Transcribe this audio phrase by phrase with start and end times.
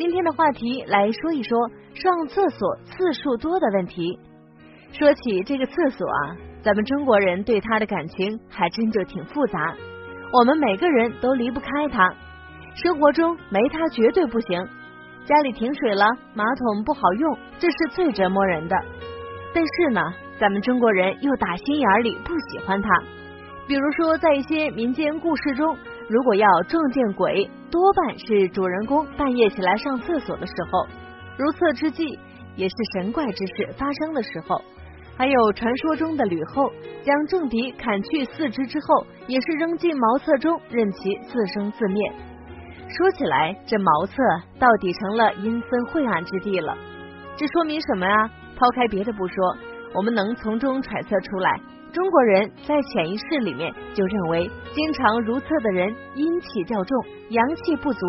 [0.00, 1.58] 今天的话题来说一说
[1.92, 4.18] 上厕所次数多的问题。
[4.92, 9.74] 说起这个厕所啊，咱们中国人对它的感情还真就挺复杂。
[10.32, 12.14] 我们每个人都离不开它，
[12.82, 14.66] 生活中没它绝对不行。
[15.26, 18.76] 家里停水了，马桶不好用，这是最折磨人的。
[19.52, 20.00] 但是呢，
[20.38, 22.88] 咱们中国人又打心眼里不喜欢它。
[23.68, 25.76] 比如说，在一些民间故事中，
[26.10, 30.84] 如果要撞见鬼，多半是主人公半夜起来上厕所的时候，
[31.38, 32.18] 如厕之际，
[32.56, 34.60] 也是神怪之事发生的时候。
[35.16, 36.68] 还有传说中的吕后
[37.04, 42.12] 将政敌砍去四肢之后，也是扔进茅厕中，任其自生自灭。
[42.88, 44.16] 说起来，这茅厕
[44.58, 46.76] 到底成了阴森晦暗之地了。
[47.36, 48.28] 这说明什么啊？
[48.56, 49.56] 抛开别的不说，
[49.94, 51.60] 我们能从中揣测出来，
[51.92, 58.06] 中国人在潜意识里面就认为，经常如厕的人阴气较重，阳气不足。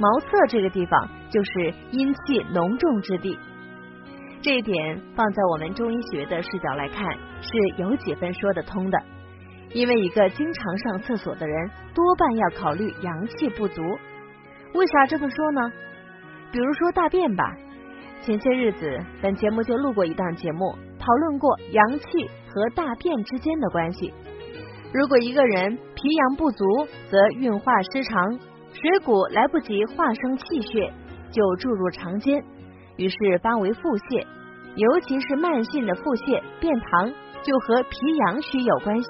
[0.00, 3.38] 茅厕这个地方就是阴气浓重之地。
[4.40, 7.04] 这一点放在我们中医学的视角来看，
[7.40, 8.98] 是有几分说得通的。
[9.72, 13.82] 因为一个经常上厕所的人，多半要考虑阳气不足。
[14.74, 15.60] 为啥这么说呢？
[16.50, 17.44] 比如说大便吧，
[18.28, 18.86] 前些日子
[19.22, 24.12] 本节目就录过一档节目，讨论过阳气和大便之间的关系。
[24.92, 26.62] 如果一个人脾阳不足，
[27.10, 28.38] 则运化失常，
[28.74, 30.92] 水谷来不及化生气血，
[31.30, 32.44] 就注入肠间。
[32.98, 34.26] 于是发为腹泻，
[34.76, 37.10] 尤其是慢性的腹泻、便溏，
[37.42, 39.08] 就和脾阳虚有关系。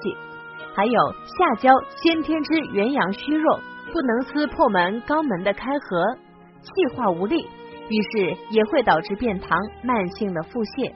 [0.73, 0.93] 还有
[1.25, 3.59] 下焦先天之元阳虚弱，
[3.91, 6.15] 不能撕破门肛门的开合，
[6.61, 7.45] 气化无力，
[7.89, 10.93] 于是也会导致便溏、慢性的腹泻。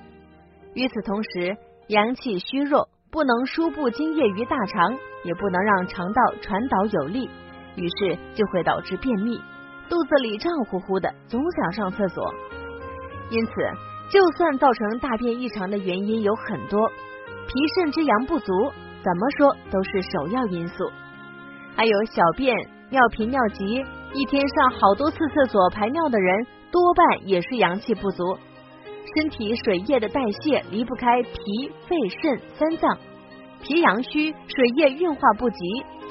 [0.76, 7.30] 与此同时，阳气虚弱，不能输布津液于大肠，也不能让肠道传导有力，
[7.76, 9.38] 于是就会导致便秘，
[9.90, 12.34] 肚子里胀乎乎的，总想上厕所。
[13.30, 13.52] 因此，
[14.12, 16.88] 就算造成大便异常的原因有很多，
[17.48, 18.72] 脾肾之阳不足，
[19.04, 20.92] 怎么说都是首要因素。
[21.76, 22.56] 还有小便、
[22.90, 28.38] 尿频、尿急，一天上好多次厕所排尿的人，多半也是阳气不足。
[29.16, 32.98] 身体水液的代谢离不开脾、肺、肾三脏，
[33.64, 35.58] 脾阳虚，水液运化不及；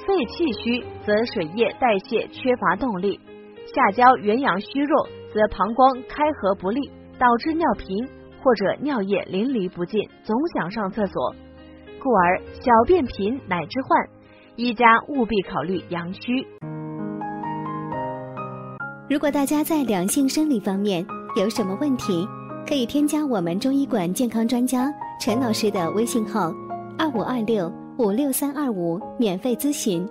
[0.07, 3.19] 肺气虚，则水液代谢缺乏动力；
[3.73, 6.81] 下焦元阳虚弱，则膀胱开合不利。
[7.19, 8.05] 导致尿频
[8.43, 11.35] 或者尿液淋漓不尽，总想上厕所，
[12.03, 14.09] 故而小便频乃之患。
[14.57, 16.45] 一家务必考虑阳虚。
[19.11, 21.05] 如果大家在两性生理方面
[21.37, 22.27] 有什么问题，
[22.67, 24.89] 可以添加我们中医馆健康专家
[25.21, 26.53] 陈老师的微信号：
[26.97, 30.07] 二五二六五六三二五，免费咨询。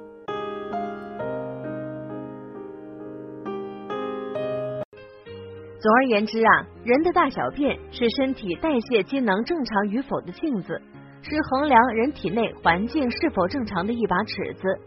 [5.79, 10.79] 总而言之啊，人的大小便是身体代谢机能正常与否的镜子，
[11.23, 14.79] 是衡量人体内环境是否正常的一把尺子。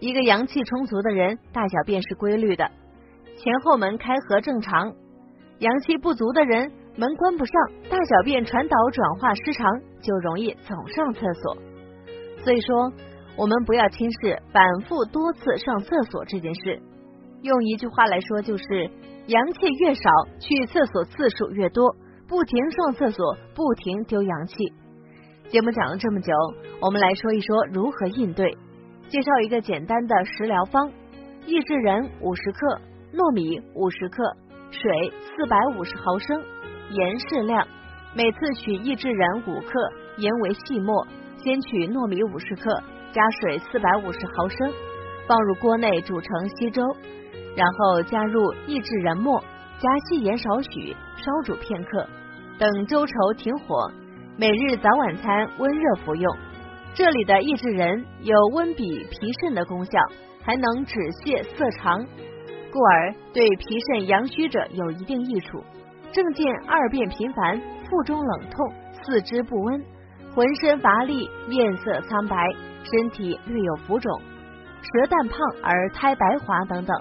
[0.00, 2.68] 一个阳气充足的人，大小便是规律的，
[3.42, 4.92] 前后门开合正常；
[5.58, 7.54] 阳气不足的人，门关不上，
[7.90, 9.68] 大小便传导转化失常，
[10.00, 11.56] 就容易总上厕所。
[12.44, 12.92] 所以说，
[13.36, 16.80] 我们不要轻视反复多次上厕所这件事。
[17.42, 18.90] 用一句话来说，就是。
[19.28, 20.10] 阳气越少，
[20.40, 21.94] 去厕所次数越多，
[22.26, 24.56] 不停上厕所，不停丢阳气。
[25.48, 26.32] 节目讲了这么久，
[26.80, 28.52] 我们来说一说如何应对。
[29.08, 30.90] 介绍一个简单的食疗方：
[31.46, 32.80] 益智仁五十克，
[33.12, 34.24] 糯米五十克，
[34.70, 36.42] 水四百五十毫升，
[36.88, 37.66] 盐适量。
[38.14, 39.68] 每次取益智仁五克，
[40.16, 41.06] 盐为细末。
[41.36, 42.72] 先取糯米五十克，
[43.12, 44.72] 加水四百五十毫升，
[45.28, 46.82] 放入锅内煮成稀粥。
[47.54, 49.38] 然后加入益智仁末，
[49.78, 52.08] 加细盐少许，烧煮片刻，
[52.58, 53.92] 等粥稠停火。
[54.38, 56.34] 每日早晚餐温热服用。
[56.94, 60.00] 这里的益智仁有温脾脾肾的功效，
[60.42, 62.06] 还能止泻涩肠，
[62.72, 65.62] 故而对脾肾阳虚者有一定益处。
[66.10, 68.72] 症见二便频繁，腹中冷痛，
[69.02, 69.84] 四肢不温，
[70.34, 72.36] 浑身乏力，面色苍白，
[72.84, 74.20] 身体略有浮肿，
[74.82, 76.96] 舌淡胖而苔白滑等等。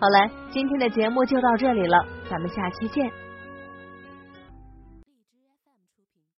[0.00, 3.10] 好了，今天的节目就到这里了，咱们下期见。